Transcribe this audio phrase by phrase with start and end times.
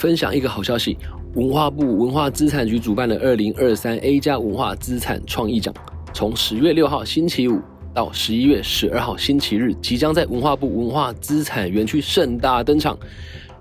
[0.00, 0.96] 分享一个好消息，
[1.34, 5.74] 文化部文化资产局主办的二零二三 A 加文化资产创意奖，
[6.14, 7.60] 从十月六号星期五
[7.92, 12.98] 到十一月十二号星期日，即将在文化部文化资产园区盛大登场。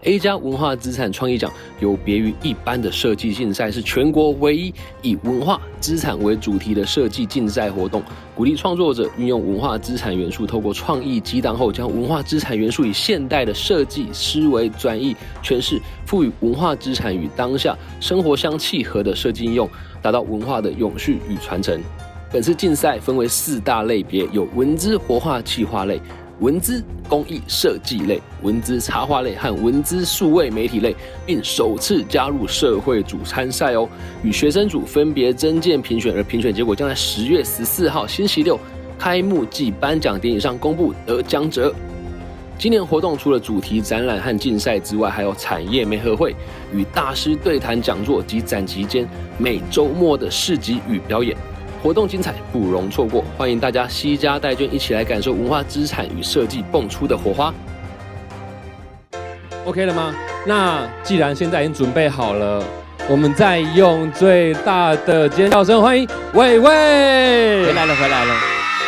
[0.03, 1.51] A 加文化资产创意奖
[1.81, 8.01] 有别于一般的设计竞赛，是全国唯一以文化资产为主题的设计竞赛活动，
[8.33, 19.69] 鼓励创作者运用文化资产元素，透过创意激荡后，将文化资产元素以现代的设计思维转译诠释，赋予文化资产与当下生活相契合的设计应用，
[20.01, 21.77] 达到文化的永续与传承。
[22.31, 25.99] 本次竞赛分为四大类别，有文字活化企划类。
[26.39, 33.87] 文字工艺设计类、文字插画类和文字数位媒体类，并首次加入社会组参赛哦。
[34.23, 38.57] 与学生组分别增建评选，而评选结果将在十月十四号星期六
[38.97, 41.75] 开幕暨颁奖典礼上公布得奖者。
[42.57, 46.33] 今年活动除了主题展览和竞赛之外，还有产业媒合会
[46.73, 49.05] 与大师对谈讲座及展期间
[49.37, 51.35] 每周末的市集与表演。
[51.81, 53.23] 活动精彩，不容错过！
[53.37, 57.53] 欢迎大家惜家带眷，一起来感受文化资产与设计蹦出的火花。
[59.65, 60.13] OK 了吗？
[60.45, 62.63] 那既然现在已经准备好了，
[63.09, 68.33] 我们再用最大的尖叫声欢迎伟伟回来了，回来了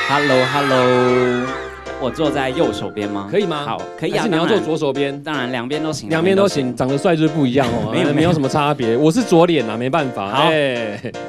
[0.10, 1.61] ！Hello，Hello。
[2.02, 3.28] 我坐在右手边吗？
[3.30, 3.64] 可以吗？
[3.64, 4.26] 好，可以啊。
[4.28, 5.22] 你要坐左手边？
[5.22, 6.10] 当然，两边都行。
[6.10, 7.92] 两边都行，长得帅就是不一样哦。
[7.92, 8.98] 没有，没有什么差别。
[8.98, 10.30] 我是左脸啊，没办法。
[10.30, 10.50] 好，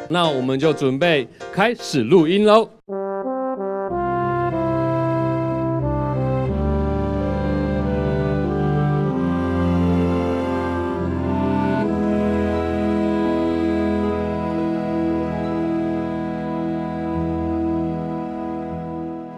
[0.08, 2.66] 那我们就准备开始录音喽。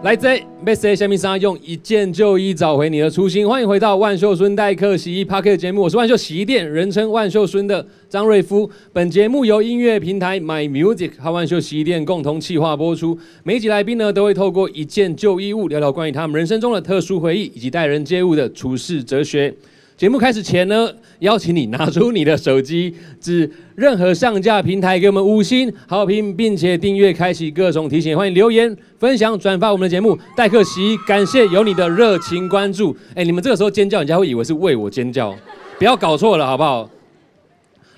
[0.05, 0.27] 来自
[0.63, 8.69] Best 下面沙用一件旧衣找回你的初心，欢迎回到万秀孙代客洗衣 Park 节目，我是万秀洗衣店，人称万秀孙的张瑞夫。
[8.93, 13.17] 本节目由音乐平台 My Music 和万秀洗衣店共同企划播出。
[13.41, 19.51] 每集来宾呢，都会透过一件旧衣物，聊聊关于他们人生中的特殊回忆，以及待人接物的处事哲学。
[19.97, 20.89] 节目开始前呢，
[21.19, 28.17] 邀请你拿出你的手机，至任何上架平台给我们五星好评，并且订阅、开启各种提醒。
[28.17, 30.19] 欢迎留言、分享、转发我们的节目。
[30.35, 32.93] 戴克席，感谢有你的热情关注。
[33.15, 35.33] 哎，你们这个时候尖叫，人家会以为是为我尖叫，
[35.79, 36.89] 不要搞错了，好不好？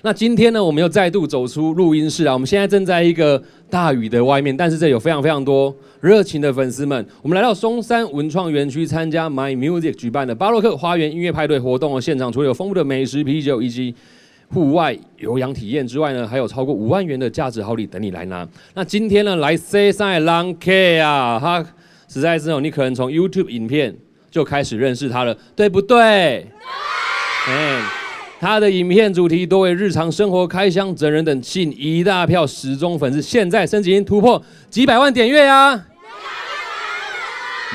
[0.02, 2.32] 那今天呢，我们又再度走出录音室啊！
[2.32, 7.04] 我们现在正在一个大雨的外面，但是这有非常非常多热情的粉丝们。
[7.20, 13.92] 我们来到松山文创园区参加 My Music 举办的巴洛克花园音乐派对活动的现场，除了有丰富的美食、啤酒以及
[14.54, 18.48] 户外有氧体验之外呢，还有超过五万元的价值好礼等你来拿。
[18.74, 21.66] 那今天呢，来 Say 上海 Long K 啊，他
[22.06, 23.96] 实在是哦，你可能从 YouTube 影片
[24.30, 26.46] 就开始认识他了，对不对？
[27.48, 27.82] 哎。
[28.40, 33.20] 他的影片主题多为日常生活、开箱、整人等，吸引一大票始终粉丝。
[33.20, 34.40] 现在升级突破
[34.70, 35.86] 几百万点阅啊！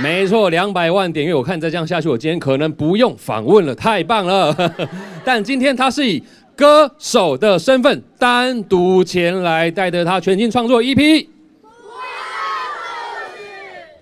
[0.01, 1.33] 没错，两百万点阅。
[1.33, 4.55] 我看再这样下去，我今天可能不用访问了，太棒了。
[5.25, 6.23] 但今天他是以
[6.55, 11.27] 歌手的身份单独前来，带着他全新创作 EP。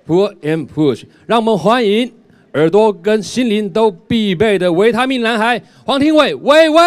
[0.07, 2.20] Push and Push，让我们欢迎。
[2.53, 6.81] 耳朵跟心灵都必备的维他命男孩黄庭伟，伟伟。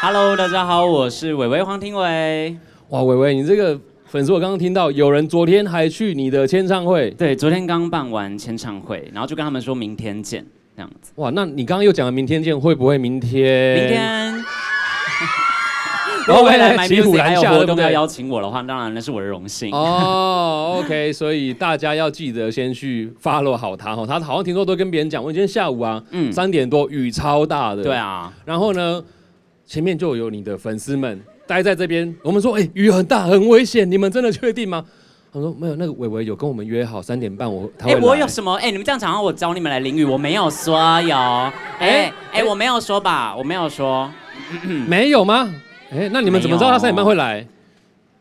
[0.00, 2.56] Hello，大家好，我是伟伟黄庭伟。
[2.88, 7.08] 哇，伟伟，你这个粉丝，我刚刚听到有人昨天还去你的签唱会。
[7.12, 10.44] 对，昨天刚办完签唱会，然后就跟他们说明天见，
[10.74, 11.12] 这样子。
[11.16, 13.78] 哇，那你刚刚又讲了明天见，会不会明天？
[13.78, 14.37] 明天。
[16.28, 19.72] 如果未来买 music 还有活动要邀请我的话，当然那是我的荣幸。
[19.72, 29.02] 哦，OK，所以大家要记得先去 follow 好他哈，他好像听说都跟别人讲，我今天下午啊，嗯，三点多雨超大的，对啊，然后呢，
[29.66, 34.84] 前面就有你的粉丝们待在这边，我们说，哎，雨很大，很危险，你们真的确定吗？
[35.32, 38.54] 他说没有，那个伟伟有跟我们约好三点半，我哎，我有什么？
[38.56, 41.16] 哎，你们这样讲，我找你们来淋雨，我没有说有，
[41.78, 44.10] 哎哎，我没有说吧，我没有说，
[44.86, 45.48] 没有吗？
[45.90, 47.46] 哎，那你们怎么知道他三点半会来？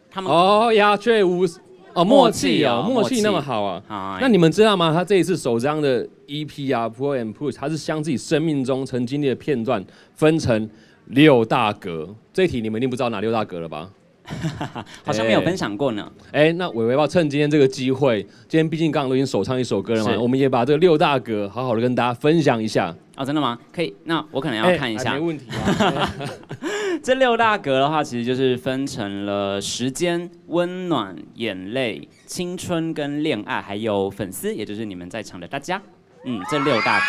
[0.10, 1.46] 他们哦，鸦雀无
[1.94, 4.18] 哦，默契哦，默契那么好啊。
[4.22, 4.94] 那你们知道吗？
[4.94, 9.84] 他这一次首张的 EP 啊，Pull and Push，他是将自己生命中曾经历的片段
[10.16, 10.70] 分成
[11.08, 12.16] 六大格。
[12.34, 13.90] 这一题你们一定不知道哪六大格了吧？
[15.06, 16.10] 好像没有分享过呢。
[16.32, 22.94] 哎，那伟伟要趁今天这个机会，今天毕竟刚刚都已经首唱一首歌了嘛，我们也把这个六大格好好的跟大家分享一下。
[23.16, 23.58] 哦，真的吗？
[23.74, 25.14] 可以，那我可能要看一下。
[25.14, 26.14] 没问题啊。
[27.04, 35.82] 这六大格的话，其实就是分成了时间、温暖、眼泪、青春跟恋爱，还有粉丝，也就是你们在场的大家。
[36.26, 37.06] 嗯，这六大格。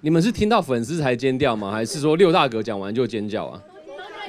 [0.00, 1.70] 你们是听到粉丝才尖叫吗？
[1.70, 3.62] 还是说六大格讲完就尖叫啊？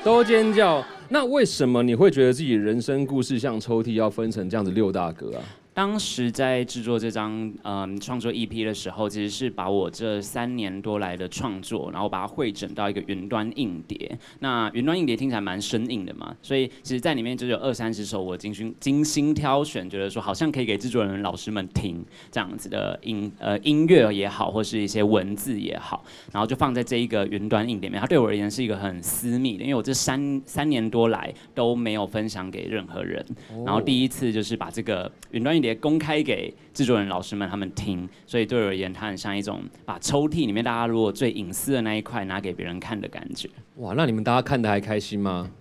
[0.03, 0.83] 都尖叫。
[1.09, 5.43] 那为什么你会觉得自己人生故事像抽屉要分成这样子六大格啊？
[5.73, 14.17] 当时在制作这张嗯创作 EP 的时候，其实是把我这三年多来的创作，然后把它汇整到一个云端硬碟。
[14.39, 26.03] 那云端硬碟听起来蛮生硬的嘛，所以其实在里面就有二三十首我精心精心挑选，觉得说好像可以给制作人老师们听这样子的音呃音乐也好，或是一些文字也好，
[26.33, 28.01] 然后就放在这一个云端硬碟里面。
[28.01, 33.25] 它对我而言是一个很私密的，因为我这三三年多来都没有分享给任何人，
[33.65, 43.47] 然后第一次就是把这个云端硬碟公开给制作人老师们他们听，所以对我而言，它很像一种把抽屉里面大家如果最隐私的那一块拿给别人看的感觉。
[43.75, 45.51] 哇，那你们大家看的还开心吗？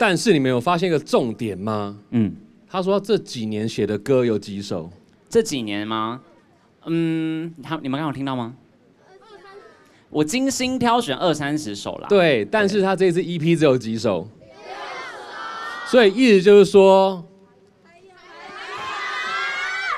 [0.00, 1.98] 但是你们有发现一个重点吗？
[2.12, 2.34] 嗯，
[2.66, 4.90] 他说这几年写的歌有几首？
[5.28, 6.22] 这几年吗？
[6.86, 8.54] 嗯，他你们刚好听到吗？
[10.08, 12.06] 我精心挑选二三十首啦。
[12.08, 14.26] 对，但是他这次 EP 只有几首？
[15.86, 17.22] 所以意思就是说。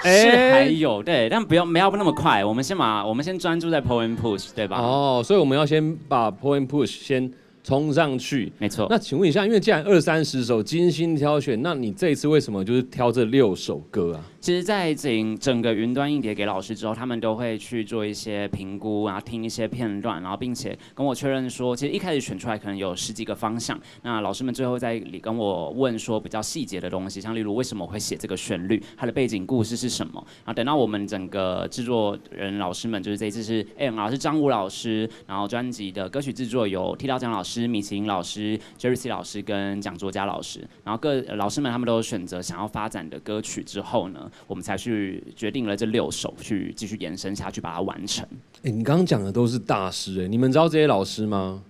[0.03, 4.79] 是还有对，但不要不要那么快，我们先把我们先专注在 point push 对吧？
[4.79, 7.31] 哦，所以我们要先把 point push 先
[7.63, 8.87] 冲上去，没错。
[8.91, 14.21] 那请问一下，因为既然二三十首精心挑选，那你这一次为什么就是挑这六首歌啊？
[14.43, 23.81] 其实，在整整个云端硬碟给老师之后，他们都会去做一些评估，然后听一些片段，然后并且跟我确认说，其实一开始选出来可能有十几个方向。
[24.03, 30.15] 那老师们最后在里跟我问说比较细节的东西，像例如为什么会写这个旋律，它的背景故事是什么。
[30.39, 44.29] 然后等到我们整个制作人老师们，就是这一次是 A 老师张武老师，然后专辑的歌曲制作有剃刀蒋老师、米其林老师、Jerry 老师跟蒋作佳老师，然后各老师们他们都选择想要发展的歌曲之后呢。
[44.47, 48.27] 我们才去决定了这六首，去继续延伸下去，把它完成。
[48.63, 51.63] 哎，你刚刚讲的都是大师哎，你们知道这些老师吗？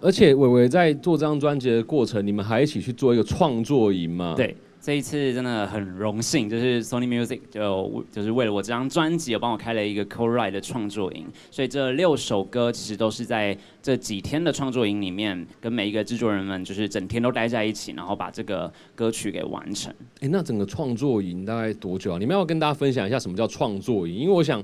[0.00, 4.34] 而且伟伟在做这张专辑的过程，你们还一起去做一个创作营嘛？
[4.36, 4.56] 对。
[4.82, 19.94] 这一次真的很荣幸，就是 Sony Music 就就是为了我这张专辑，有帮我开了一个 Co-Write 的创作营，所以这六首歌其实都是在这几天的创作营里面，跟每一个制作人们就是整天都待在一起，然后把这个歌曲给完成。
[20.18, 22.18] 哎，那整个创作营大概多久啊？
[22.18, 24.60] 你们要跟大家分享一下什么叫创作营，因为我想，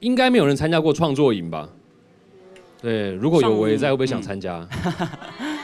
[0.00, 1.68] 应该没有人参加过创作营吧？
[2.80, 4.66] 对，如果有我也在，会不会想参加？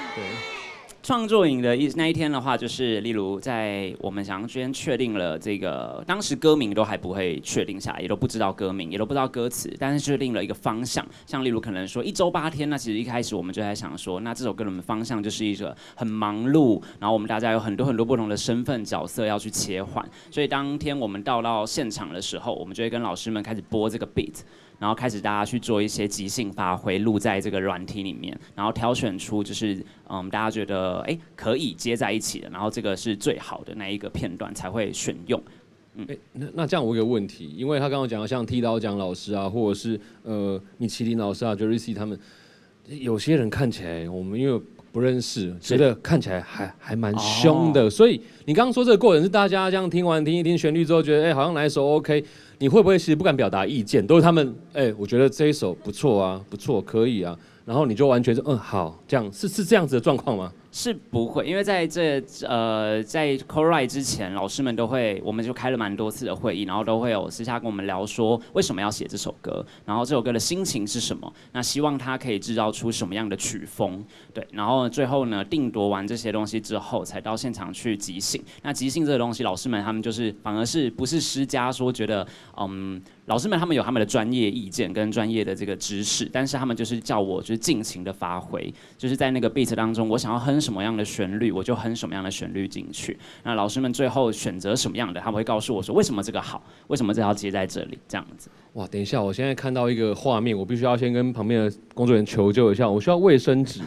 [1.04, 11.06] 创作营的一那一天的话，就是例如在我们想先确定了这个，当时歌名都还不会确定下来，也都不知道歌名，也都不知道歌词，但是确定了一个方向。
[11.26, 20.02] 像例如可能说一周八天，那其实一开始我们就在想说，那这首歌的方向就是一个很忙碌，然后我们大家有很多很多不同的身份角色要去切换。
[20.30, 24.40] 所以当天我们到到现场的时候，我们就会跟老师们开始播这个 beat。
[24.84, 35.42] 然后开始大家去做一些即兴发挥，录在这个软体里面，然后挑选出就是嗯大家觉得哎可以接在一起的，然后这个是最好的那一个片段才会选用。
[36.06, 42.20] 哎那那这样我有个问题，因为他刚刚讲的像剃刀蒋老师啊，或者是呃米其林老师啊，Jerry 他们，
[42.86, 44.60] 有些人看起来我们因为
[44.94, 52.24] 不认识，觉得看起来还还蛮凶的，所以你刚刚说这个过程是大家这样听完听一听旋律之后，觉得哎好像哪一首 OK。
[52.60, 54.06] 你会不会其实不敢表达意见？
[54.06, 57.36] 都是他们哎，我觉得这一首不错啊，不错，可以啊。
[57.64, 60.52] 然后你就完全是嗯好，这样是是这样子的状况吗？
[60.76, 78.42] 是不会，因为在这呃在 c o r i 之前，老师们都会，我们就开了蛮多次的会议，然后都会有私下跟我们聊说为什么要写这首歌，然后这首歌的心情是什么，那希望它可以制造出什么样的曲风，对，然后最后呢定夺完这些东西之后，才到现场去即兴。
[78.64, 82.26] 那即兴这个东西，老师们他们就是反而是不是施加说觉得
[82.56, 83.00] 嗯。
[83.26, 93.18] 老师们他们有他们的专业意见跟专业的这个知识，但是他们就是叫我就是尽情的发挥，就是在那个 beat 当中，我想要哼什么样的旋律，我就哼什么样的旋律进去。
[93.42, 98.50] 那老师们最后选择什么样的，他们会告诉我说为什么这个好，为什么这条接在这里这样子。
[98.74, 103.80] 哇，等一下，我现在看到一个画面，我必须要先跟旁边的工作人员求救一下，我需要卫生纸，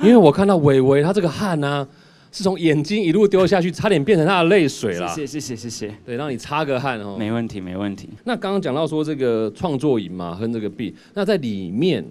[0.00, 1.86] 因为我看到伟伟他这个汗呢。
[2.36, 5.08] 是从眼睛一路丢下去，差点变成他的泪水了。
[5.08, 5.94] 谢谢谢谢谢谢。
[6.04, 7.16] 对，让你擦个汗哦。
[7.18, 8.10] 没问题没问题。
[8.24, 12.04] 那刚刚讲到说这个创作营嘛，和这个 B，那在里面，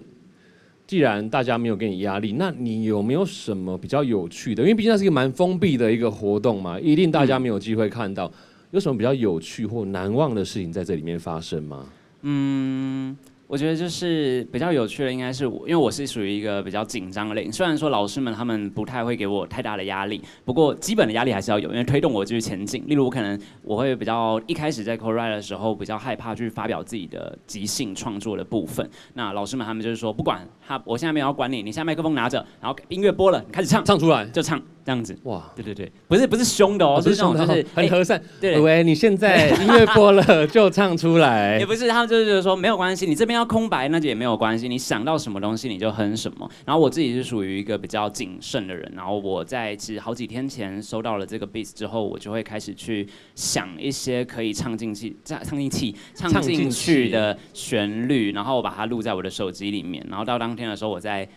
[0.84, 4.64] 既然大家没有给你压力，那你有没有什么比较有趣的？
[4.64, 8.28] 因为毕竟那是一个蛮封闭的一个活动嘛，一定大家没有机会看到。
[8.72, 11.86] 有什么比较有趣或难忘的事情在这里面发生吗？
[12.22, 13.16] 嗯。
[13.48, 17.52] 我觉得就是比较有趣的，应该是我，因为我是属于一个比较紧张的类型。
[17.52, 22.82] 虽然说老师们他们不太会给我太大的压力，不过基本的压力还是要有，因为推动我继续前进。
[22.86, 28.88] 例如，我可能我会比较一开始在 co write 的时候，比较害怕去发表自己的即兴创作的部分。
[29.14, 35.16] 那老师们他们就是说，不管他，我现在没有要管你，你现在麦克风拿着，然后音乐播了，你开始唱，唱出来就唱这样子。
[35.22, 38.20] 哇，对对对，不是不是凶的哦，是那种就是很和善。
[38.40, 41.58] 对，喂，你现在音乐播了就唱出来。
[41.60, 46.50] 也不是，他们就是说没有关系，你这边要空白那就也没有关系，你想到什么东西你就哼什么。
[46.64, 61.28] 然后我自己是属于一个比较谨慎的人，然后我在其实好几天前收到了这个 beat 之后，我就会开始去想一些可以唱进去、唱唱进去、唱进去的旋律，然后我把它录在我的手机里面，然后到当天的时候我再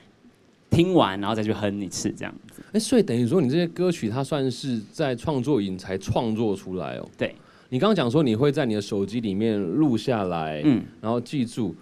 [0.69, 2.63] 听完，然后再去哼一次这样子。
[2.71, 7.09] 哎，所以等于说你这些歌曲它算是在创作营才创作出来哦。
[7.17, 7.35] 对，
[7.69, 11.75] 你刚刚讲说你会在你的手机里面录下来，嗯，然后记住。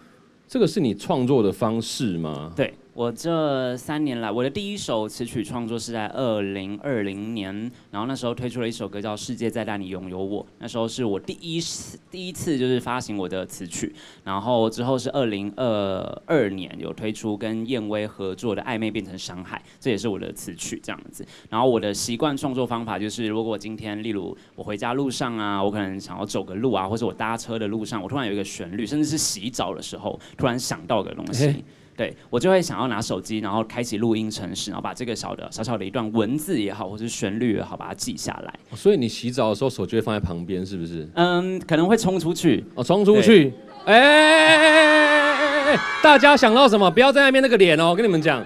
[0.47, 2.53] 这个是你创作的方式吗？
[2.55, 2.73] 对。
[2.97, 7.53] 我这三年来，我的第一首词曲创作是在二零二零年，
[7.91, 21.23] 然后那时候推出了一首歌叫《世界在带你拥有我》，那时候是我第一次第一次就是发行我的词曲，然后之后是二零二二年有推出跟燕威合作的《暧昧变成伤害》，这也是我的词曲这样子。
[21.51, 31.63] 然后我的习惯创作方法就是，如果今天例如我回家路上啊，我可能想要走个路啊，或者我搭车的路上，我突然有一个旋律，甚至是洗澡的时候突然想到个东西。
[31.97, 38.53] 对我就会想要拿手机，然后开启录音程式，然后把这个小的小小的一段文字也好，或是旋律也好，把它记下来。
[38.75, 41.09] 所以你洗澡的时候手就会放在旁边，是不是？
[41.15, 42.63] 嗯，可能会冲出去。
[42.75, 43.51] 哦，冲出去。
[43.85, 46.91] 哎，大家想到什么？
[46.91, 48.45] 不要在那边那个脸哦，我跟你们讲，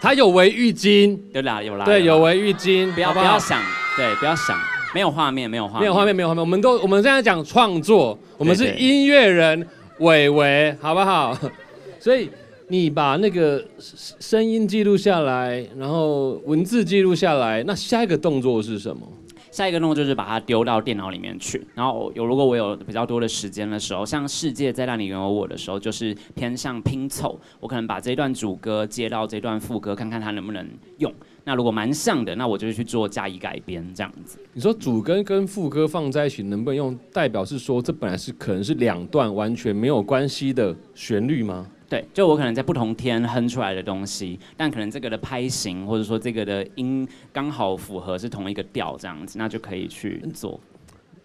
[0.00, 1.84] 他有围浴巾，有啦有啦。
[1.84, 3.60] 对，有围浴巾，不要不要想，
[3.96, 4.56] 对，不要想，
[4.94, 6.40] 没有画面，没有画面，没有画面，没有画面。
[6.40, 9.66] 我们都我们现在讲创作，我们是音乐人，
[9.98, 11.36] 伟伟，好不好？
[12.00, 12.28] 所以
[12.68, 19.06] 你把那个声音记录下来，然后文字记录下来，那下一个动作是什么？
[19.50, 21.60] 下一个动作就是把它丢到电脑里面去。
[21.74, 27.38] 然后有如果我有比较多的时间的时候，像世界在让你拥有我的时候，就是偏向拼凑。
[27.58, 30.64] 我可能把这段主歌接到这段副歌，看看它能不能
[30.98, 31.12] 用。
[31.42, 34.38] 那如果蛮像的，那我就去做加以改编这样子。
[34.52, 36.96] 你说主歌跟副歌放在一起能不能用？
[37.12, 41.66] 代表是说这本来是可能是两段完全没有关系的旋律吗？
[41.90, 50.58] 对，就我可能在不同天哼出来的东西，但可能这个的拍型或者说这个的音刚好符合是同一个调这样子，那就可以去做。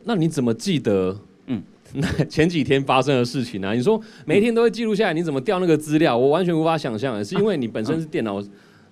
[0.06, 1.16] 那你怎么记得？
[1.46, 1.62] 嗯，
[1.94, 3.76] 那前几天发生的事情呢？
[3.76, 6.18] 你说每一天都会记录下来，你怎么调那个资料？
[6.18, 8.44] 我完全无法想象，是因为你本身是电脑。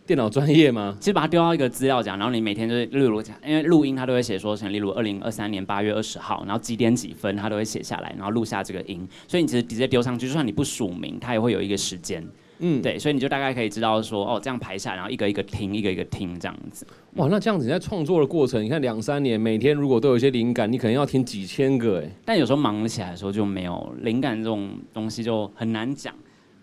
[0.05, 0.97] 电脑专业吗？
[0.99, 9.07] 其实把它丢到一个资料夹，然后你每天就是，例如讲，因为录音它都会写说，成例如二零二三年八月二十号，然后几点几分，它都会写下来，然后录下这个音。
[9.29, 12.21] 所以你其实直接丢上去，就算你不署名，它也会有一个时间。
[12.59, 16.85] 嗯，对，所以你就大概可以知道说，哦，这样排下，然后一个一个听，一个一个听这样子。
[17.15, 22.09] 哇，那这样子你在创作的过程，你看两三年，每天如果都有一些灵感，你可能要听几千个哎。
[22.25, 26.13] 但有时候忙起来的时候就没有灵感，这种东西就很难讲。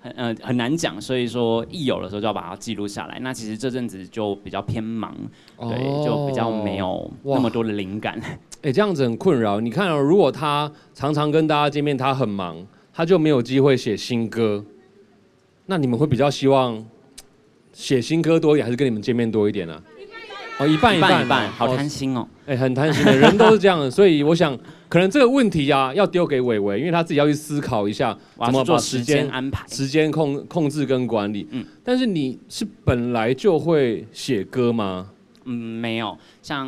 [0.00, 3.18] 很呃很难讲，所以说一有的时候就要把它记录下来。
[3.20, 5.14] 那其实这阵子就比较偏忙，
[5.58, 8.20] 对，就比较没有那么多的灵感。
[8.62, 9.60] 哎，这样子很困扰。
[9.60, 14.64] 你看，如果他常常跟大家见面，他很忙，他就没有机会写新歌。
[15.66, 16.84] 那你们会比较希望
[17.72, 19.82] 写新歌多一点，还是跟你们见面多一点呢？
[20.60, 22.28] 哦，一半一半一半，好贪心哦。
[22.46, 24.56] 哎，很贪心的人都是这样的， 所以我想。
[24.90, 28.12] 可能这个问题啊，要丢给伟伟，因为他自己要去思考一下
[28.44, 31.46] 怎么做时间安排、时间控控制跟管理。
[31.52, 35.12] 嗯，但是你是本来就会写歌吗？
[35.44, 36.66] 嗯，没有，像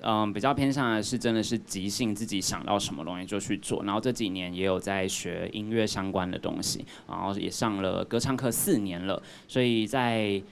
[0.00, 3.84] 嗯比较偏向的是真的是即兴，自己想到什么东西就去做。
[3.84, 10.42] 然后这几年也有在学音乐相关的东西，然后也上了歌唱课四年了，所以在。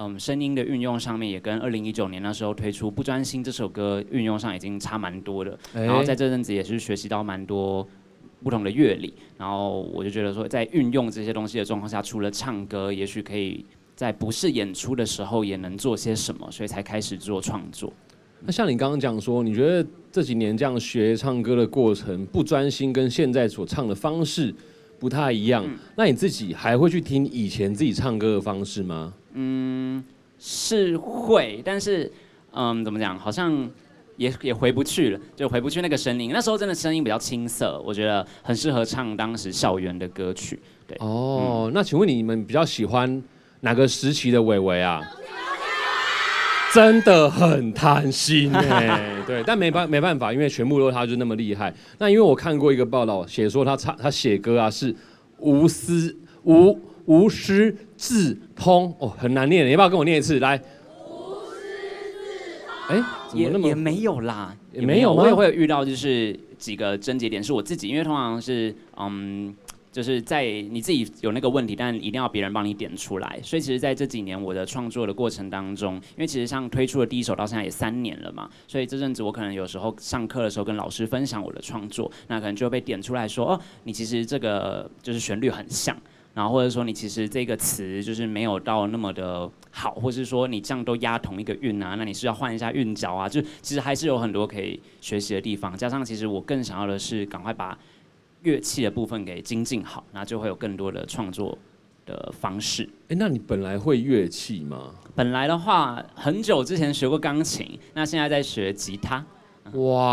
[0.00, 5.58] 嗯，声音的运用上面也跟二零一九年那时候推出《不专心》这首歌运用上已经差蛮多的。
[5.72, 7.84] 然后在这阵子也是学习到蛮多
[8.44, 13.64] 不同的乐理，然后我就觉得说，在运用这些东西的状况下，除了唱歌，也许可以
[13.96, 17.92] 在不是演出的时候也能做些什么，所以才开始做创作。
[18.42, 24.54] 那像你刚刚讲说，你觉得这几年这样学唱歌的过程不专心，跟现在所唱的方式
[24.98, 25.64] 不太一样，
[25.96, 29.14] 那你自己还会去听以前自己唱歌的方式吗？
[29.34, 30.02] 嗯，
[30.38, 32.10] 是会，但是，
[32.52, 33.18] 嗯，怎么讲？
[33.18, 33.70] 好像
[34.16, 36.30] 也也回不去了，就回不去那个声音。
[36.32, 40.58] 那时候真的声音比较青涩，我觉得很适合唱当时校园的歌曲。
[40.86, 43.22] 对，哦，那请问你们比较喜欢
[43.60, 45.00] 哪个时期的伟伟啊？
[46.72, 51.72] 真的很贪心哎， 对，但没办没办法，因为全部都他就那么厉害。
[51.98, 54.94] 那因为我看过一个报道，写说他唱他写歌啊是
[55.38, 60.38] 无私无无师自通哦，很难念，你要不要跟我念一次？
[60.40, 60.60] 来，
[61.08, 61.60] 无师
[62.12, 62.96] 自通。
[62.96, 69.54] 哎，怎么那么也也没有啦，也没有我也会有遇到就是几个症结点是我自己，因为通常是嗯。
[69.90, 73.40] 就是在你自己有那个问题，但一定要别人帮你点出来。
[73.42, 85.96] 所以其实在这几年我的创作的过程当中，因为其实像推出的第一首到现在也三年了嘛，所以这阵子我可能有时候上课的时候跟老师分享我的创作，那可能就被点出来说，哦，你其实这个就是旋律很像。
[86.34, 95.76] 然后或者说你其实这个词就是没有到那么的好，或是说你这样都压同一个韵啊，那你是要换一下韵脚啊，就其实还是有很多可以学习的地方。
[95.76, 97.76] 加上其实我更想要的是赶快把
[98.42, 101.56] 乐器的部分给精进好，那就会有更多的创作
[102.06, 102.88] 的方式。
[103.08, 104.90] 哎，那你本来会乐器吗？
[105.14, 109.24] 本来的话，很久之前学过钢琴，那现在在学吉他。
[109.72, 110.06] 哇，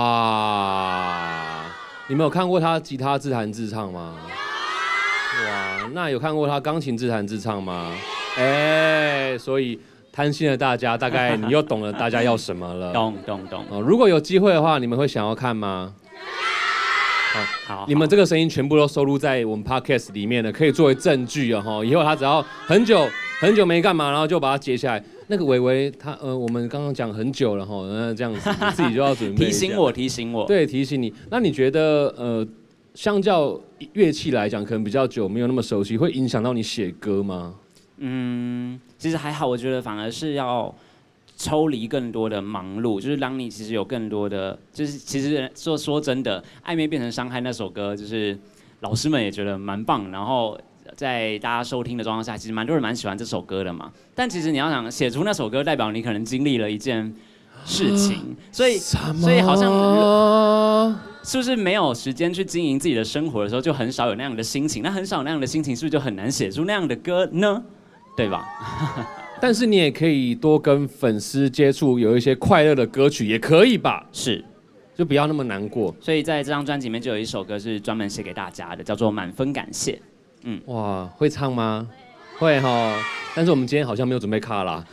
[2.08, 4.16] 你们有看过他吉他自弹自唱吗？
[5.46, 7.96] 哇，那有看过他钢琴自弹自唱吗？
[8.38, 9.80] 哎，所以
[10.12, 12.92] 贪心的大家，大概你又懂了大家要什么了。
[12.92, 13.64] 懂懂懂。
[13.70, 15.94] 哦，如果有机会的话，你们会想要看吗？
[17.66, 21.62] 好，你们这个声音全部都收录在我们 podcast 里面的，可以作为证据啊！
[21.62, 23.08] 哈，以后他只要很久
[23.40, 25.04] 很久没干嘛，然后就把它截下来。
[25.28, 30.46] 那个伟伟他呃，我们刚刚讲很久了哈，那这样子你自己就要准备 提醒我，提醒我。
[30.46, 31.14] 对，提醒你。
[31.32, 32.48] 那你觉得呃，
[32.94, 33.60] 相较
[33.94, 37.56] 乐器来讲，可能比较久没有那么熟悉，会影响到你写歌吗？
[37.98, 40.74] 嗯，其实还好，我觉得反而是要
[41.36, 48.38] 抽离更多的忙碌，就是让你其实有更多的，就是其实说说真的，暧昧变成伤害那首歌，就是
[48.80, 50.58] 老师们也觉得蛮棒，然后
[50.96, 53.92] 在大家收听的状况下，其实蛮多人蛮喜欢这首歌的嘛。
[54.14, 57.14] 但其实你要想写出那首歌，代表你可能经历了一件
[57.66, 59.70] 事情，所以所以好像
[61.24, 64.82] 是不是没有时间去经营自己的生活的时候，就很少有那样的心情。
[64.84, 67.64] 那很少有那样的心情，是不是就很难写出那样的歌呢？
[68.16, 68.46] 对吧？
[69.42, 74.08] 但是你也可以多跟粉丝接触，有一些快乐的歌曲也可以吧？
[74.12, 74.44] 是，
[74.96, 75.94] 就不要那么难过。
[76.00, 79.92] 所以在这张专辑里面就有一首歌是专门写给大家的，叫做《满分感谢》。
[80.44, 81.88] 嗯，哇，会唱吗？
[82.40, 82.98] 会哈。
[83.36, 84.84] 但是我们今天好像没有准备卡啦。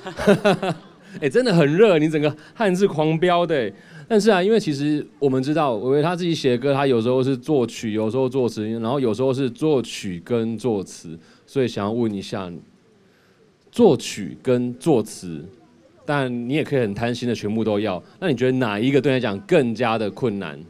[1.20, 3.72] 哎，真的很热，你整个汗是狂飙的。
[4.08, 12.50] 但是啊，因为其实我们知道，维维他自己写的歌，他有时候是作曲，有时候作词，然后有时候是作曲跟作词，所以想要问一下。
[13.72, 15.44] 作曲跟作词，
[16.04, 18.00] 但你也可以很贪心的全部都要。
[18.20, 20.62] 那你觉得哪一个对你来讲更加的困难？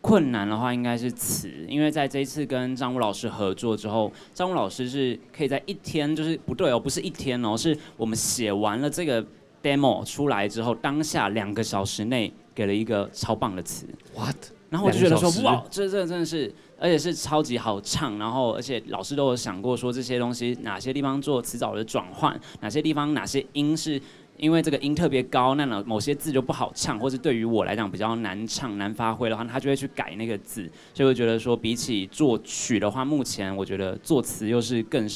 [0.00, 9.22] 困难的话应该是词，因为在这一次跟张武老师合作之后，张武老师是可以在一天，就是不对哦，不是一天哦，是我们写完了这个
[9.62, 13.86] demo 出来之后，当下两个小时内给了一个超棒的词。
[14.16, 14.36] What？
[14.70, 16.50] 然后我就觉得说，哇，这这真的是。
[16.82, 24.00] 而且是超级好唱，然后而且老师都有想过说这些东西哪些地方做词藻的转换，哪些地方哪些音是
[24.38, 30.62] 因为这个音特别高，那呢某些字就不好唱，或是对于我来讲比较难唱难发挥的话，他就会去改那个字，
[30.94, 35.06] 所以我觉得说比起作曲的话，目前我觉得作词又是更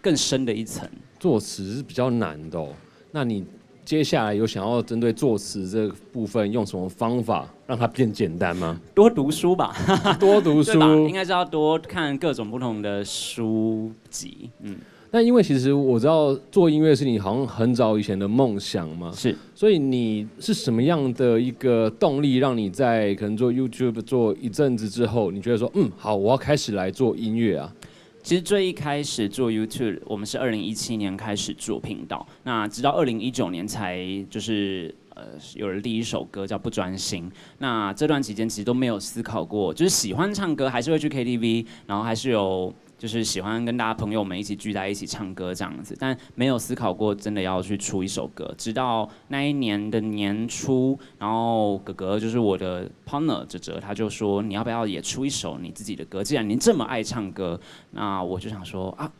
[0.00, 0.88] 更深的一层，
[1.20, 2.70] 作词是比较难的哦。
[3.10, 3.44] 那你？
[3.84, 8.80] 接下来有想要针对作词这部分用什么方法让它变简单吗？
[8.94, 9.74] 多读书吧，
[10.20, 14.50] 多读书，应该是要多看各种不同的书籍。
[14.60, 14.76] 嗯，
[15.10, 27.72] 那因为其实我知道做音乐是你好像很早以前的梦想嘛，是，所以你是什么样的一个动力让你在可能做 YouTube 做一阵子之后，你觉得说嗯好，我要开始来做音乐啊？
[28.22, 33.98] 其实最一开始做 YouTube，我们是二零一七年开始做频道，那直到二零一九年才
[34.30, 37.30] 就是呃有了第一首歌叫不专心。
[37.58, 42.72] 那这段期间其实都没有思考过，就是喜欢唱歌还是会去 KTV，然后还是有。
[43.02, 48.54] 就是喜欢跟大家朋友们一起聚在一起唱歌这样子，但没有思考过真的要去出一首歌。
[48.56, 56.22] 直到那一年的年初，然后哥哥就是我的 partner 哲哲，他就说你要不要也出一首你自己的歌？
[56.22, 57.58] 既然您这么爱唱歌，
[57.90, 59.10] 那我就想说啊，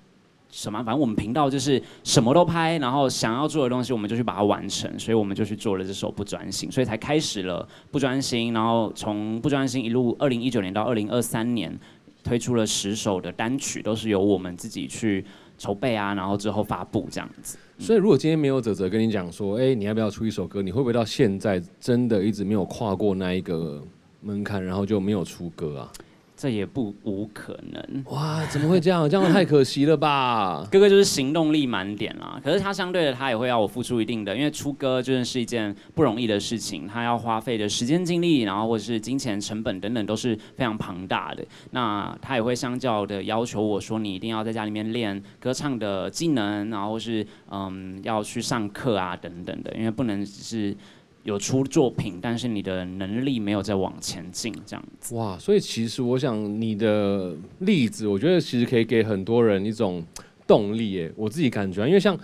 [0.48, 0.78] 什么？
[0.84, 11.76] 反正我们频道就是什么都拍，然后想要做的东西我们就去把它完成，所以我们就去做了这首不专心，所以才开始了不专心，然后从不专心一路二零一九年到二零二三年。
[12.22, 15.24] 推出了十首的单曲，都是由我们自己去
[15.58, 17.58] 筹备啊，然后之后发布这样子。
[17.78, 20.62] 所以，如果今天没有泽泽跟你讲说，哎，你要不要出一首歌？
[20.62, 23.82] 你会不会到现在真的一直没有跨过那一个
[24.20, 25.92] 门槛，然后就没有出歌啊？
[26.42, 28.04] 这也不无可能。
[28.06, 29.08] 哇，怎么会这样？
[29.08, 30.66] 这样太可惜了吧？
[30.72, 41.46] 哥哥就是行动力满点啦，可是他相对的，他也会要我付出一定的，因为出歌真的是一件不容易的事情，他要花费的时间、精力，然后或者是金钱成本等等都是非常庞大的。
[41.70, 50.76] 那他也会相较的要求我说，你一定要在家里面练歌唱的技能，然后是嗯要去上课啊等等的，因为不能只是。
[51.24, 55.14] 有出作品，但是你的能力没有在往前进，这样子。
[55.14, 60.04] 哇，所以其实我想你的例子，我觉得其实可以给很多人一种
[60.46, 60.98] 动力。
[60.98, 62.18] 诶，我自己感觉，因为像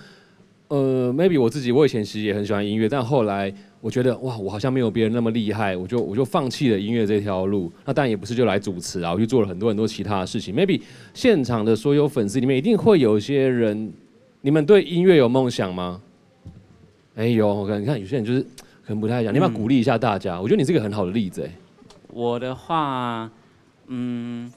[0.66, 7.70] 呃，maybe 我自己，我以前其实也很喜欢音乐，但后来我觉得哇，我好像没有别人那么厉害，我就我就放弃了音乐这条路。
[7.84, 10.52] 那当然也不是就来主持啊，我去做了很多很多其他的事情。
[10.52, 10.80] maybe
[11.14, 13.92] 现场的所有粉丝里面，一定会有一些人，
[14.40, 16.02] 你们对音乐有梦想吗？
[17.14, 18.44] 哎呦，我看你看有些人就是。
[18.88, 20.40] 可能不太一样，你要不要鼓励一下大家？
[20.40, 21.52] 我觉得你是一个很好的例子哎。
[22.10, 23.30] 我的话，
[23.88, 24.50] 嗯，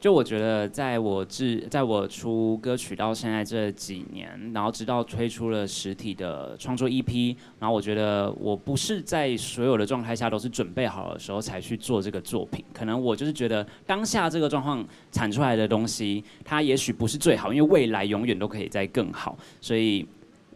[0.00, 12.64] 就我觉得，在我自在我出歌曲到现在这几年，然后直到推出了实体的创作 EP，然后我觉得我不是在所有的状态下都是准备好的时候才去做这个作品。
[12.72, 19.36] 可能我就是觉得当下这个状况产出来的东西，它也许不是最好，因为未来永远都可以再更好。
[19.60, 20.08] 所以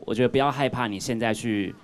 [0.06, 1.74] 我觉得不要害怕你现在去。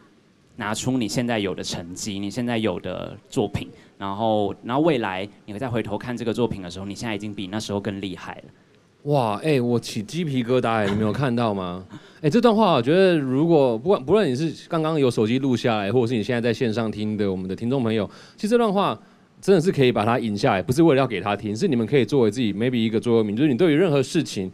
[0.57, 8.45] 拿出你现在有的成绩，你现在有的作品，然后，然后未来你再回头看这个作品的时候，你现在已经比那时候更厉害了。
[9.05, 11.85] 哇，哎，我起鸡皮疙瘩哎， 你没有看到吗？
[12.23, 18.99] 哎，这段话我觉得，如果不管不论你是刚刚有手机录下来，或者是你现在在线上听的我们的听众朋友，其实这段话
[19.43, 24.51] 真的是可以把它引下来，不是为了要给他听，是你们可以作为自己 maybe 一个座右铭，就是你对于任何事情，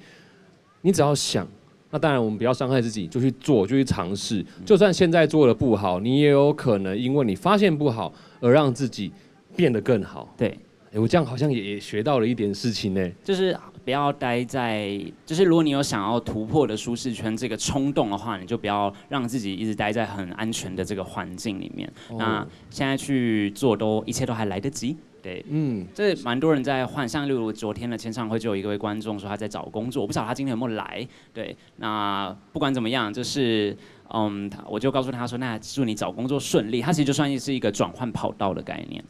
[0.80, 1.46] 你只要想。
[1.90, 4.44] 那当然，我们不要伤害自己，就去做，就去尝试。
[4.64, 9.10] 就算现在做的不好，你也有可能因为你发现不好而让自己
[9.56, 10.32] 变得更好。
[10.36, 10.56] 对，
[10.94, 13.10] 我这样好像也学到了一点事情呢。
[13.24, 21.90] 就是不要待在，就是如果你有想要突破的舒适圈这个冲动的话，你就不要让自己一直待在很安全的这个环境里面。
[22.16, 24.96] 那现在去做，都一切都还来得及。
[25.22, 27.28] 对，嗯，这蛮多人在幻象。
[27.28, 31.06] 例如昨天的签唱会，就有一位观众说他在找工作，我不知道他今天有没有来。
[31.32, 33.76] 对，那不管怎么样，就是，
[34.14, 36.80] 嗯，我就告诉他说，那祝你找工作顺利。
[36.80, 39.04] 他其实就算是一个转换跑道的概念。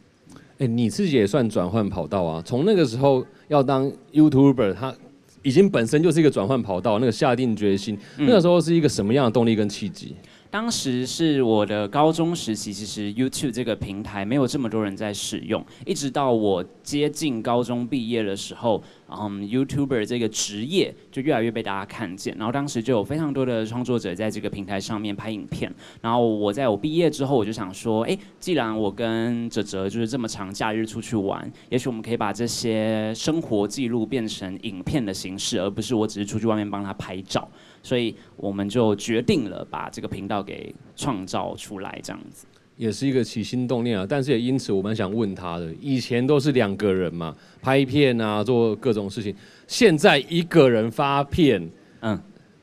[0.59, 2.41] 哎，你自己也算转换跑道啊？
[2.45, 4.93] 从那个时候要当 YouTuber，他
[5.41, 10.15] 已经本身就是一个转换跑道，那个下定决心，那个时候是一个什么样的动力跟契机？
[10.51, 18.83] 当时是我的高中时期，其实 YouTube 这个平台没有这么多人在使用，一直到我接近高中毕业的时候。
[19.13, 25.69] 嗯，YouTuber 这个职业就越来越被大家看见，然后当时就有非常多的创作者在这个平台上面拍影片。
[25.99, 37.45] 然后我在我毕业之后，我就想说，哎，既然我跟哲哲就是这么长假日出去玩，也许我们可以把这些生活记录变成影片的形式，而不是我只是出去外面帮他拍照。
[37.83, 42.45] 所以我们就决定了把这个频道给创造出来，这样子。
[42.77, 49.35] 也是一个起心动念啊，但是也因此我们想问他的，以前都是两个人嘛，拍片啊，做各种事情，
[49.67, 52.19] 现在一个人发片，嗯，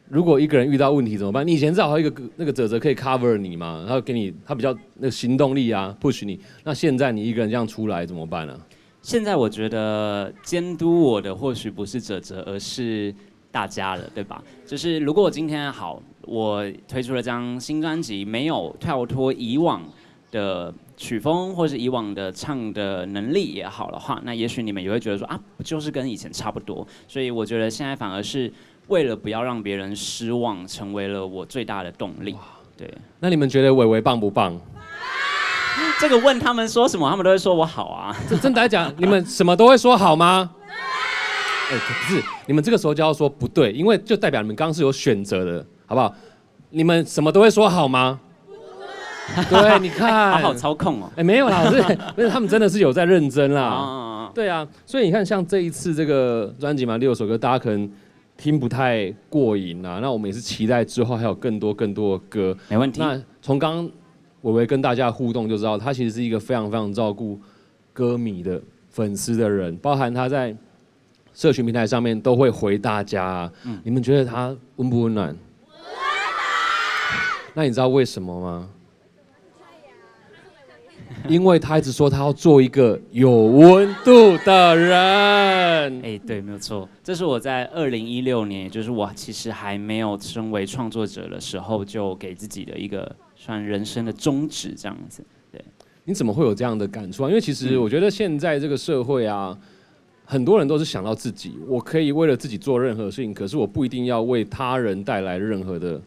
[0.09, 1.47] 如果一个人遇到问题怎么办？
[1.47, 6.41] 你以前至少还有一个那个泽泽可以 cover 你嘛，然后给你他比较那个行动力啊，push 你。
[6.65, 8.59] 那现在你一个人这样出来怎么办呢？
[9.01, 13.15] 现在我觉得监督我的或许不是泽泽，而是
[13.51, 14.43] 大家了，对吧？
[14.67, 19.83] 就是如果我今天好，我推出了张新专辑，没有跳脱以往。
[20.31, 26.87] 的曲风或是以往的唱的能力也好的话，那也许你们也会觉得说啊，不就是跟以前差不多？
[27.07, 28.53] 所以我觉得现在反而是
[28.89, 32.37] 为了不要让别人失望，成为了我最大的动力。
[32.77, 34.55] 对，那你们觉得伟伟棒不棒？
[35.99, 38.15] 这个问他们说什么，他们都会说我好啊。
[38.29, 40.51] 这真的来讲，你们什么都会说好吗？
[41.71, 46.15] 哎，不是，你们这个时候就要说不对，因为就代表你们刚刚是有选择的，好不好？
[46.71, 48.21] 你们什么都会说好吗？
[49.51, 51.11] 对，你看，好好操控哦。
[51.17, 51.83] 哎，没有啦，是，
[52.17, 54.31] 不是他们真的是有在认真啦。
[54.35, 57.91] 对啊，所以你看，像这一次这个专辑嘛，六首歌，大家可能
[58.37, 59.99] 听不太过瘾啊。
[60.01, 62.57] 那我们也是期待之后还有更多更多的歌。
[62.69, 63.01] 没问题。
[63.01, 63.85] 那从刚
[64.43, 67.39] 伟伟跟大家互动就知道，他其实是一个非常非常照顾
[67.93, 70.57] 歌迷的粉丝的人，包含他在
[71.39, 73.49] 社群平台上面都会回大家。
[73.65, 75.29] 嗯，你们觉得他温不温暖？
[75.29, 75.41] 温暖。
[77.55, 78.69] 那你知道为什么吗？
[81.29, 86.03] 因为他一直说他要做一个有温度的人。
[86.03, 95.25] 哎，对，没有错，这是我在二零一六年，也就是我其实还没有身为创作者的时候，就给自己的一个算人生的宗旨这样子。
[95.53, 95.65] 对，
[96.03, 97.29] 你怎么会有这样的感触啊？
[97.29, 99.57] 因为其实我觉得现在这个社会啊，
[100.31, 105.99] 很多人都是想到自己，我可以为了自己做任何事情，可是我不一定要为他人带来任何的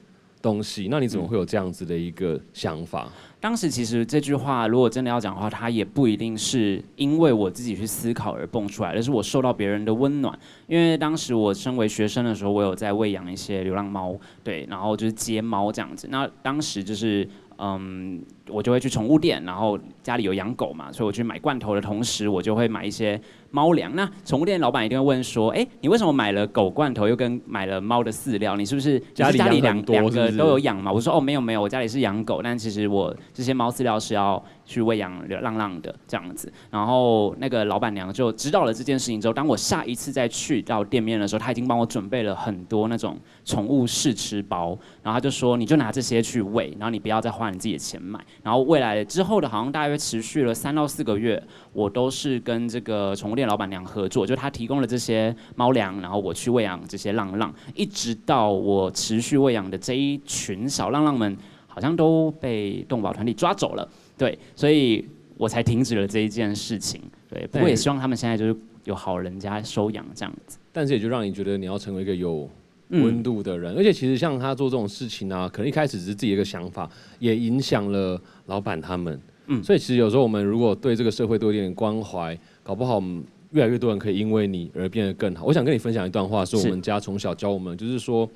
[0.43, 0.87] 东西。
[0.91, 3.11] 那你怎么会有这样子的一个想法？
[3.39, 10.37] 当时其实这句话，如果真的要讲的话，它也不一定是因为我自己去思考而蹦出来，而是我受到别人的温暖。
[10.67, 16.07] 因为当时我身为学生的时候，我有在喂养一些流浪猫，对，然后就是接猫这样子。
[16.11, 18.21] 那当时就是嗯。
[18.49, 23.19] 我就会去宠物店，然后家里有养狗嘛，所以我去买罐头的同时，我就会买一些
[23.51, 23.95] 猫粮。
[23.95, 28.55] 那宠物店老板一定会问说：“哎，你为什么买了狗罐头又跟买了猫的饲料？
[28.55, 51.41] 你是不是家里两两个都有养嘛？”我说：“哦，没有没有，我家里是养狗，但其实我这些猫饲料是要去喂养流浪浪的这样子。”然后那个老板娘就知道了这件事情之后，当我下一次再去到店面的时候，他已经帮我准备了很多那种宠物试吃包，然后他就说：“你就拿这些去喂，然后你不要再花你自己的钱买。”然后未来之后的，好像大约持续了三到四个月，
[51.73, 65.05] 我都是跟这个宠物店老板娘合作，就他提供了这些猫粮，然后我去喂养这些浪浪，一直到我持续喂养的这一群小浪浪们，好像都被动保团体抓走了，对，所以
[65.37, 72.49] 我才停止了这一件事情，对，不过也希望他们现在就是有好人家收养这样子，但是也就让你觉得你要成为一个有。
[72.93, 79.17] 温度的人，而且其实像他做这种事情啊，可能一开始只是自己一个想法，也影响了老板他们。
[79.51, 85.43] 嗯，所以其实有时候我们如果对这个社会多一点关怀，搞不好我们越来越多人可以因为你而变得更好。
[85.45, 88.29] 我想跟你分享一段话，是我们家从小教我们，就是说，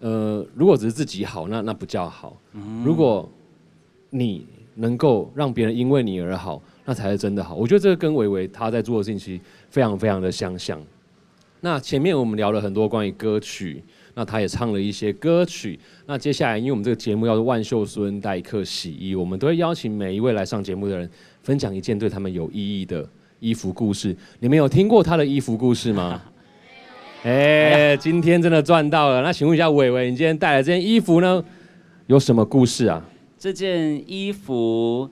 [0.00, 2.36] 呃，如果只是自己好，那那不叫好。
[2.84, 3.28] 如果
[4.10, 4.44] 你
[4.74, 7.54] 能够让别人因为你而好，那才是真的好。
[7.54, 9.40] 我觉得这个跟伟伟他在做的事情其实
[9.70, 10.80] 非常非常的相像。
[11.60, 13.82] 那前面我们聊了很多关于歌曲，
[14.18, 15.78] 那他也唱了一些歌曲。
[16.04, 21.08] 那接下来，因为我们这个节目叫做万秀孙代客洗衣，我们都会邀请每一位来上节目的人，
[21.44, 24.16] 分享一件对他们有意义的衣服故事。
[24.40, 26.20] 你们有听过他的衣服故事吗？
[27.22, 29.22] 哎，今天真的赚到了。
[29.22, 31.44] 那请问一下伟伟，你今天带来这件衣服呢，
[32.08, 33.00] 有什么故事啊？
[33.38, 35.08] 这件衣服，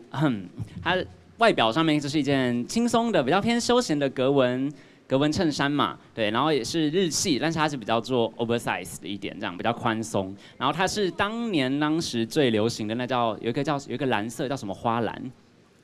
[0.82, 0.96] 它
[1.38, 4.68] 外表上面就是一件轻松的、比较偏休闲的格纹。
[5.08, 10.34] 格纹衬衫嘛，对，然后也是日系，但是它是比较做 oversize 的一点，这样比较宽松。
[10.58, 15.30] 然后它是当年当时最流行的那叫有一个叫有一个蓝色叫什么花蓝，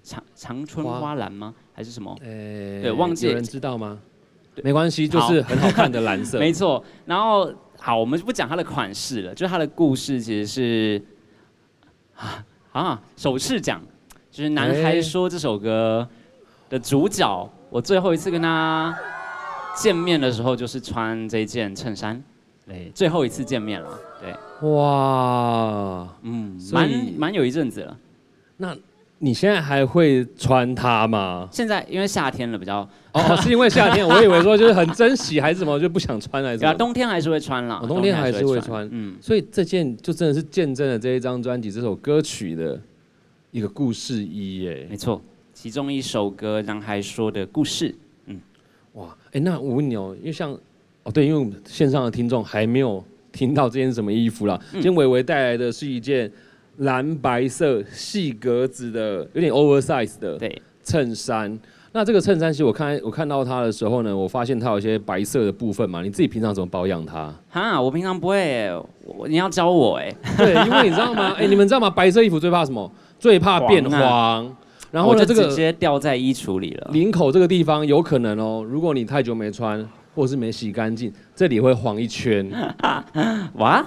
[0.02, 1.54] 长长春花蓝吗？
[1.72, 2.12] 还是什么？
[2.20, 4.00] 呃，对，忘记有人知道吗？
[4.64, 6.40] 没关系，就是很好看的 蓝色。
[6.40, 6.84] 没错。
[7.06, 11.02] 然后好，我们就不讲它的款式了，就是它的故事其实是
[12.16, 13.80] 啊啊，首次讲，
[14.32, 16.08] 就是男孩说这首歌
[16.68, 17.48] 的主角。
[17.72, 18.94] 我最后一次跟他
[19.74, 22.22] 见面的时候，就是穿这件衬衫，
[22.66, 23.88] 对，最后一次见面了，
[24.20, 24.68] 对。
[24.68, 27.96] 哇，嗯，蛮蛮有一阵子了。
[28.58, 28.76] 那
[29.20, 31.48] 你现在还会穿它吗？
[31.50, 36.68] 现在因为夏天了，比较哦，是因为夏天，我以为说就是很珍惜还是什么，就不想穿来着。
[36.68, 38.86] 啊，冬天还是会穿了，冬天还是会穿。
[38.92, 42.78] 嗯，所以这件就真的是见证了这一张专辑、这首歌曲的
[43.50, 44.86] 一个故事一耶。
[44.90, 45.22] 没错。
[45.52, 47.94] 其中一首歌，男孩说的故事，
[48.26, 48.40] 嗯，
[48.94, 50.52] 哇，哎，那我问你哦，因为像，
[51.02, 54.58] 哦，对，因为线上的听众还没有听到这件什么衣服啦。
[54.72, 56.30] 今天伟伟带来的是一件
[56.78, 61.58] 蓝白色细格子的，有点 oversize 的对衬衫。
[61.94, 66.02] 那这个衬衫其实我看我看到它的时候呢，我发现它有一些白色的部分嘛。
[66.02, 67.32] 你自己平常怎么保养它？
[67.50, 68.70] 哈，我平常不会，
[69.04, 70.10] 我你要教我哎。
[70.38, 71.34] 对，因为你知道吗？
[71.36, 71.90] 哎，你们知道吗？
[71.90, 72.90] 白色衣服最怕什么？
[73.18, 74.56] 最怕变黄。
[74.92, 76.90] 然后呢，这个直接掉在衣橱里了。
[76.92, 82.48] 领口这个地方有可能哦，如果你太久没穿，或者是没洗干净，这里会黄一圈。
[83.56, 83.84] 哇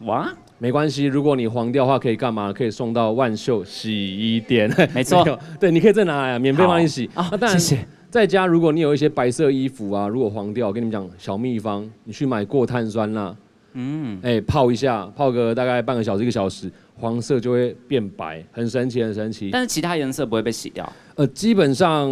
[0.00, 2.50] 哇，没关系，如果你黄掉的话，可以干嘛？
[2.50, 4.70] 可以送到万秀洗衣店。
[4.94, 5.22] 没错，
[5.60, 7.08] 对，你可以再拿来啊，免费帮你洗。
[7.14, 7.86] 啊当然，谢谢。
[8.08, 13.36] 在家，如果你有一些白色衣服啊，如果黄掉，我跟你们讲小秘方，你去买过碳酸钠，
[13.78, 16.72] 嗯，哎，泡一下，泡个大概半个小时一个小时。
[16.98, 19.50] 黄色就会变白，很神奇，很神奇。
[19.52, 20.90] 但是其他颜色不会被洗掉。
[21.16, 22.10] 呃，基本上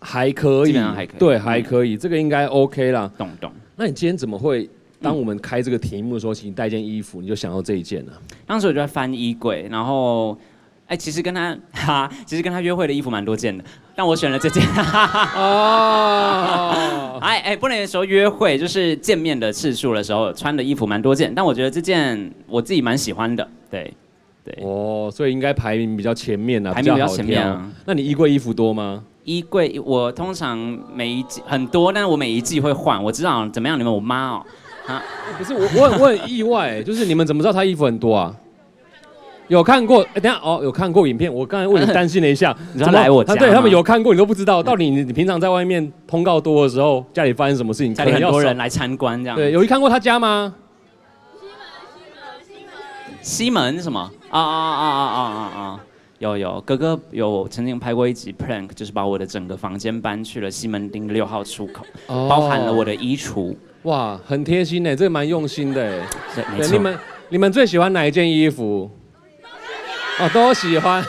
[0.00, 1.18] 还可以，基本上还可以。
[1.20, 3.08] 对，还可以，这个应该 OK 啦。
[3.16, 3.52] 懂懂。
[3.76, 4.68] 那你今天怎么会？
[5.00, 8.10] 当我们开这个题目的时候，请你带件衣服，你就想到这一件呢？
[8.44, 10.36] 当时我就在翻衣柜，然后，
[10.88, 13.62] 哎，其实跟他 哈，其实跟他约会的衣服蛮多件的，
[13.94, 14.62] 但我选了这件。
[15.36, 16.74] 哦。
[17.22, 23.94] 哎哎，不能说约会，就是见面的次数的时候穿的衣服蛮多件，但我觉得这件我自己蛮喜欢的，对。
[24.62, 27.70] 哦，所以应该排名比较前面啊，排名比较前面啊。
[27.84, 29.04] 那你衣柜衣服多吗？
[29.24, 30.56] 衣柜我通常
[30.94, 33.04] 每一季很多，但是我每一季会换。
[33.04, 33.78] 我知道怎么样？
[33.78, 34.42] 你们我妈哦，
[34.86, 35.02] 啊，
[35.36, 38.34] 不是我，我很我很意外，就是你们怎么知道她衣服很多啊？
[39.48, 40.02] 有看过？
[40.14, 41.32] 哎，等下哦，有看过影片。
[41.32, 44.62] 我刚才为你担心了一下， 你知道来我家对他们有看过，你都不知道。
[44.62, 47.94] 到底你你平常在外面通告多的时候，家里发生什么事情？
[47.94, 49.36] 家里很多人来参观这样。
[49.36, 50.54] 对，有去看过他家吗？
[51.40, 54.00] 西门西门，西门什么？
[54.30, 55.80] 啊啊啊啊啊啊啊！
[56.18, 63.54] 有有，哥哥有曾经拍过一集 prank，就是把我的整个房间搬去了西门町六号出口，包含了我的衣橱。
[63.84, 66.02] 哇，很贴心呢，这个蛮用心的。
[66.34, 66.98] 对，你们
[67.30, 68.90] 你们最喜欢哪一件衣服？
[70.20, 71.04] 哦，都喜欢。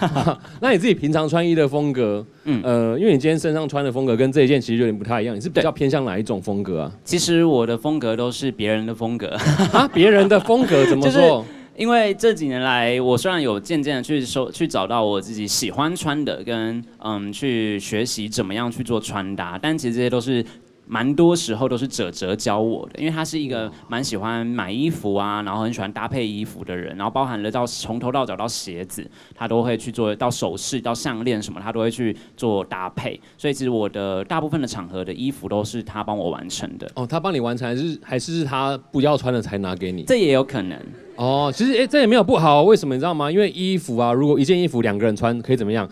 [0.60, 6.92] 那你自己平常穿衣的风格，嗯呃，因为你今天身上穿的风格跟这一件其实有点不太一样，你是比较偏向哪一种风格啊？
[7.04, 9.28] 其实我的风格都是别人的风格
[9.72, 11.44] 啊，别人的风格怎么说？
[11.76, 20.44] 因为这几年来，我虽然有渐渐的去收去找到我自己喜欢穿的，跟嗯去学习怎么样去做穿搭，但其实这些都是。
[20.86, 33.18] 蛮多时候都是哲哲教我的，因为他是一个蛮喜欢买衣服啊，然后很喜欢搭配衣服的人，然后包含了到从头到脚到鞋子，他都会去做到首饰到项链什么，他都会去做搭配。
[33.38, 36.90] 所以其实我的大部分的场合的衣服都是他帮我完成的。
[36.94, 40.02] 哦，他帮你完成，还是还是他不要穿了才拿给你？
[40.04, 40.78] 这也有可能。
[41.16, 43.30] 哦，其实诶，这也没有不好，为什么你知道吗？
[43.30, 45.88] 因为衣服啊，如果一件衣服两个人穿，可以怎么样？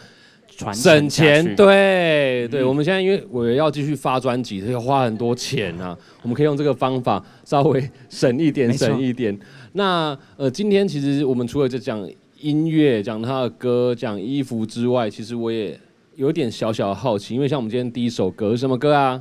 [0.75, 9.37] 省钱，对对，我们现在因为我要继续发专辑，要花很多钱啊，我们可以用这个方法稍微省一点，省一点。
[9.73, 12.07] 那呃，今天其实我们除了在讲
[12.41, 15.79] 音乐、讲他的歌、讲衣服之外，其实我也
[16.17, 19.21] 有点小小的好奇，因为像我们今天第一首歌是什么歌啊？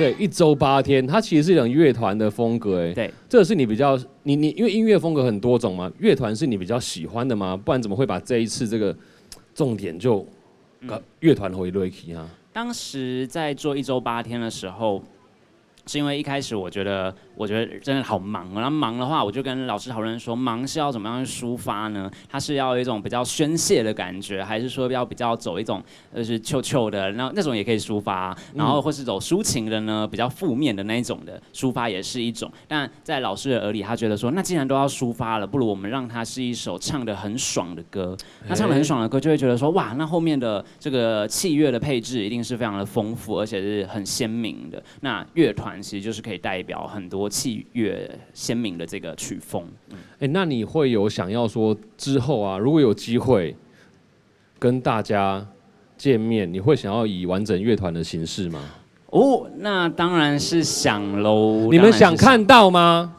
[0.00, 7.56] 对，一周八天，它其实是一种乐团的风格，哎，对，这个是你比较，你你因为音乐风格很多种嘛，乐团是你比较喜欢的吗？
[7.56, 8.96] 不然怎么会把这一次这个
[9.54, 10.26] 重点就
[11.20, 12.28] 乐团回 Ricky 啊？
[12.52, 15.02] 当时在做一周八天的时候。
[15.86, 18.52] 是因为一开始我觉得，我觉得真的好忙。
[18.54, 22.10] 然后忙的话，我就跟老师讨论说，忙是要怎么样去抒发呢？
[22.28, 25.82] 他是要有一种比较宣泄的感觉，还是说要比较走一种
[26.14, 28.36] 就是臭臭的，然后那种也可以抒发。
[28.54, 32.50] 然后或是走抒情的呢，比较负面的那一种的抒发也是一种。
[32.68, 38.16] 但在老师的耳里，他觉得说，那既然都要抒发了，不如我们让它是一首唱的很爽的歌。
[38.46, 44.82] 那唱的很爽的歌，就会觉得说，哇，那后面的这个器乐的配置一定是非常的丰富，而且是很鲜明的。
[45.00, 45.70] 那乐团。
[45.80, 49.64] 其实就是可以代表很多器乐鲜明的这个曲风。
[50.18, 53.56] 哎，那你会有想要说之后啊，如果有机会
[54.58, 55.46] 跟大家
[55.96, 58.60] 见面，你会想要以完整乐团的形式吗？
[59.06, 61.68] 哦，那当然是想喽。
[61.70, 63.16] 你们想看到吗？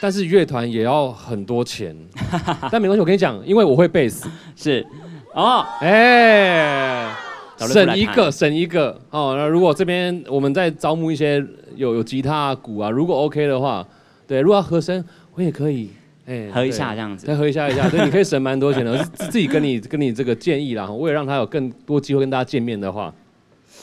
[0.00, 1.96] 但是乐团也要很多钱。
[2.70, 4.28] 但没关系，我跟你讲，因为我会贝斯。
[4.56, 4.86] 是。
[5.34, 5.66] 哦。
[5.80, 7.27] 哎。
[7.66, 9.34] 省一个，省一个哦。
[9.36, 11.44] 那如果这边我们再招募一些
[11.76, 13.86] 有有吉他、鼓啊，如果 OK 的话，
[14.26, 15.90] 对，如果要和声，我也可以，
[16.26, 18.96] 哎，合一下这样子，再合一下一下，对，你可以省蛮多钱的。
[19.14, 23.12] 自自己跟你跟你这个建议啦，为了让他有更多机会跟大家见面的话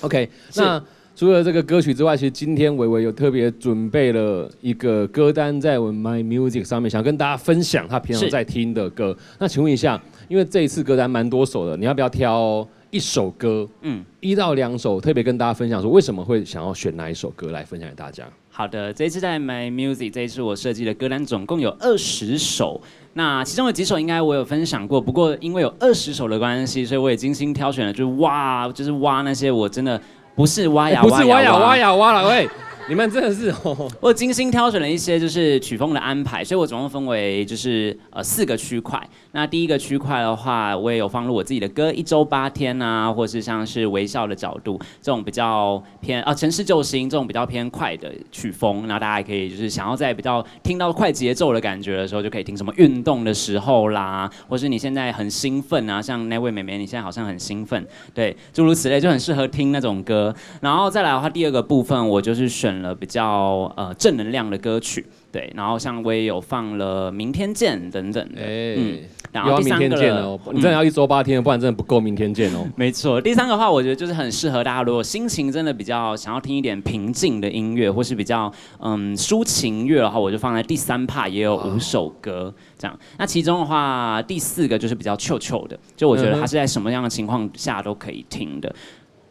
[0.01, 0.29] ，OK。
[0.55, 0.81] 那
[1.15, 9.17] 除了这个歌曲之外，其实今天伟伟有特别准备了一个歌单在我们 My Music 上面，想跟大家分享他平常在听的歌。
[9.39, 12.67] 那请问一下，因为这一次歌单蛮多首的，你要不要挑？
[12.95, 18.23] 一首歌，嗯，一到两首，特别跟大家分享说为什么会想要选哪一首歌来分享给大家。
[18.49, 22.79] 好的，这一次在 My Music，这一次我设计的歌单总共有二十首，
[23.11, 30.01] 那其中有几首应该我有分享过，不过因为有二十首的关系，所以我也精心挑选了，就是挖，就是挖那些我真的
[30.33, 32.47] 不是挖呀，不是挖呀挖呀挖了喂。
[32.87, 33.51] 你们真的是，
[33.99, 39.01] 我精心挑选了一些就是曲风的安排，所以我总共分为就是呃四个区块。
[39.31, 48.85] 那第一个区块的话，我也有放入我自己的歌，一周八天啊，或是像是微笑的角度这种比较偏啊城市救星这种比较偏快的曲风。
[48.87, 60.33] 那大家也可以就是想要在比较听到快节奏的感觉的时候，就可以听什么运动的时候啦，或是你现在很兴奋啊，像那位美眉你现在好像很兴奋，对，诸如此类就很适合听那种歌。
[60.61, 62.74] 然后再来的话，第二个部分我就是选。
[62.81, 68.99] 了比较呃正能量的歌曲，对，然后像我也有放了《明天见》等等的，嗯，
[69.31, 72.65] 然后第三个哦，你真的要一周八天，不然真的不够《明天见》哦。
[72.75, 82.99] 没错，第三个话，我觉得就是很适合大家，如果心情真的比较想要听一点平静的音乐，或是比较嗯抒情乐的话，我就放在第三 part 也有五首歌这样。
[83.17, 88.73] 那其中的话，第四个就是比较 chill chill 的，就我觉得它是在什么样的情况下都可以听的。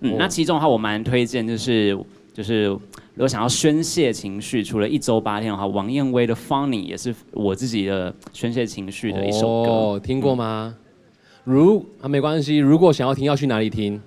[0.01, 1.97] 嗯，那其中的话，我蛮推荐就是
[2.35, 2.77] 就是。
[3.17, 9.71] 如果想要宣泄情绪，除了一周八天的话，王燕威的《Funny》也是我自己的宣泄情绪的一首歌。
[9.71, 10.75] 哦，听过吗？
[11.45, 12.57] 如啊，没关系。
[12.57, 14.03] 如果想要听，要去哪里听？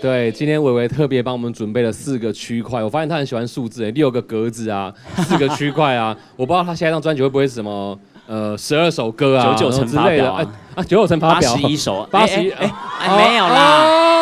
[0.00, 12.70] 对，今天伟伟特别帮我们准备了四个区块，我发现他很喜欢数字，哎，六个格子啊，四个区块啊，我不知道他下一张专辑会不会是什么，呃，十二首歌啊，九九乘之类的，发表啊九九乘发八表，十一首，八十一哎
[13.16, 14.21] 没有啦，哦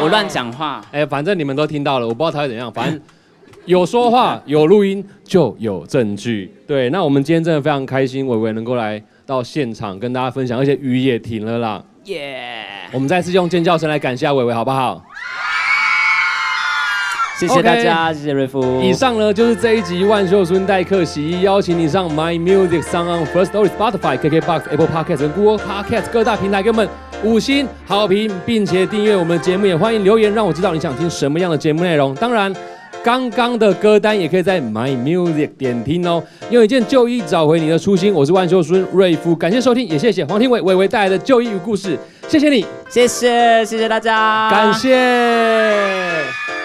[0.00, 0.84] 我乱讲话。
[0.92, 3.00] 哎，反正你们都听到了，我不知道他会怎样，反正
[3.66, 6.52] 有说话有录音就有证据。
[6.66, 11.84] 对，那我们今天真的非常开心，伟伟能够来到现场跟大家分享，而且雨也停了啦。
[12.04, 12.64] 耶！
[12.92, 15.04] 我们再次用尖叫声来感谢伟伟，好不好？
[17.38, 18.80] 谢谢大家，谢谢瑞夫。
[18.82, 26.88] 以上呢就是这一集万秀孙代客洗衣，邀请你上 My Music、s o n First Story、Spotify、KKBox、Apple Podcast 跟 Google Podcast 各大平台给我们
[27.22, 32.14] 五星好评，并且订阅我们的节目，也欢迎留言让我知道你想听什么样的节目内容。
[32.14, 32.52] 当然。
[33.04, 38.12] 刚刚的歌单也可以在 My Music 点听哦，用一件旧衣找回你的初心。
[38.12, 46.57] 我是万秀孙瑞夫，感谢收听，也谢谢黄庭伟伟伟带来的旧衣与故事，谢谢你，谢谢谢谢大家，感谢。